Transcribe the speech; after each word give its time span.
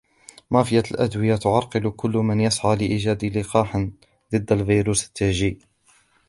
.مافيا 0.51 0.83
الأدوية 0.91 1.35
تعرقل 1.35 1.89
كل 1.91 2.09
من 2.11 2.41
يسعى 2.41 2.75
لايجاد 2.75 3.25
لقاح 3.37 3.87
ضد 4.35 4.51
الفيروس 4.51 5.07
التاجي 5.07 5.59